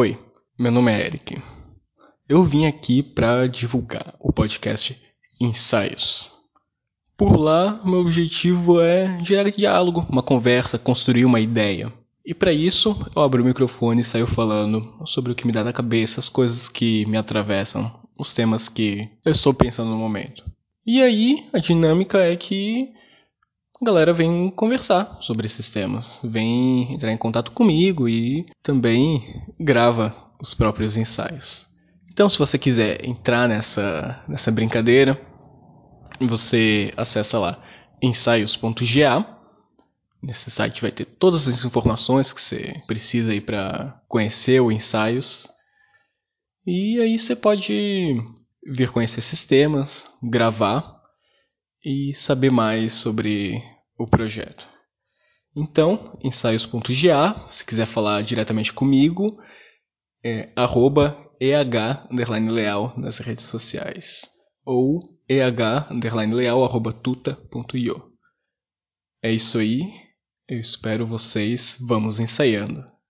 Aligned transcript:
Oi, 0.00 0.16
meu 0.56 0.70
nome 0.70 0.92
é 0.92 1.06
Eric. 1.06 1.42
Eu 2.28 2.44
vim 2.44 2.66
aqui 2.66 3.02
para 3.02 3.48
divulgar 3.48 4.14
o 4.20 4.32
podcast 4.32 4.96
Ensaios. 5.40 6.34
Por 7.16 7.36
lá, 7.36 7.80
meu 7.84 7.98
objetivo 8.02 8.80
é 8.80 9.18
gerar 9.24 9.50
diálogo, 9.50 10.06
uma 10.08 10.22
conversa, 10.22 10.78
construir 10.78 11.24
uma 11.24 11.40
ideia. 11.40 11.92
E 12.24 12.32
para 12.32 12.52
isso, 12.52 12.96
eu 13.12 13.20
abro 13.20 13.42
o 13.42 13.44
microfone 13.44 14.02
e 14.02 14.04
saio 14.04 14.28
falando 14.28 14.84
sobre 15.04 15.32
o 15.32 15.34
que 15.34 15.44
me 15.44 15.52
dá 15.52 15.64
na 15.64 15.72
cabeça, 15.72 16.20
as 16.20 16.28
coisas 16.28 16.68
que 16.68 17.04
me 17.06 17.16
atravessam, 17.16 17.92
os 18.16 18.32
temas 18.32 18.68
que 18.68 19.10
eu 19.24 19.32
estou 19.32 19.52
pensando 19.52 19.90
no 19.90 19.98
momento. 19.98 20.44
E 20.86 21.02
aí, 21.02 21.44
a 21.52 21.58
dinâmica 21.58 22.18
é 22.18 22.36
que 22.36 22.92
a 23.80 23.84
galera 23.84 24.12
vem 24.12 24.50
conversar 24.50 25.18
sobre 25.20 25.46
esses 25.46 25.68
temas, 25.68 26.20
vem 26.24 26.92
entrar 26.92 27.12
em 27.12 27.16
contato 27.16 27.52
comigo 27.52 28.08
e 28.08 28.44
também 28.62 29.22
grava 29.58 30.14
os 30.40 30.52
próprios 30.52 30.96
ensaios. 30.96 31.68
Então, 32.10 32.28
se 32.28 32.38
você 32.38 32.58
quiser 32.58 33.04
entrar 33.04 33.48
nessa, 33.48 34.24
nessa 34.26 34.50
brincadeira, 34.50 35.20
você 36.20 36.92
acessa 36.96 37.38
lá 37.38 37.62
ensaios.ga. 38.02 39.24
Nesse 40.20 40.50
site 40.50 40.82
vai 40.82 40.90
ter 40.90 41.04
todas 41.04 41.46
as 41.46 41.64
informações 41.64 42.32
que 42.32 42.42
você 42.42 42.82
precisa 42.88 43.30
aí 43.30 43.40
para 43.40 44.02
conhecer 44.08 44.60
o 44.60 44.72
ensaios. 44.72 45.48
E 46.66 47.00
aí 47.00 47.16
você 47.16 47.36
pode 47.36 48.20
vir 48.66 48.90
conhecer 48.90 49.20
esses 49.20 49.44
temas, 49.44 50.10
gravar 50.20 50.97
e 51.84 52.12
saber 52.14 52.50
mais 52.50 52.92
sobre 52.92 53.62
o 53.98 54.06
projeto. 54.06 54.68
Então, 55.56 56.18
ensaios.ga, 56.22 57.48
se 57.50 57.64
quiser 57.64 57.86
falar 57.86 58.22
diretamente 58.22 58.72
comigo, 58.72 59.42
é 60.24 60.52
arroba 60.54 61.16
eh_leal 61.40 62.94
nas 62.96 63.18
redes 63.18 63.46
sociais 63.46 64.28
ou 64.64 65.00
eh_leal 65.28 66.64
arroba 66.64 66.92
tuta.io. 66.92 68.12
É 69.22 69.32
isso 69.32 69.58
aí, 69.58 69.82
eu 70.48 70.60
espero 70.60 71.06
vocês, 71.06 71.76
vamos 71.80 72.20
ensaiando. 72.20 72.84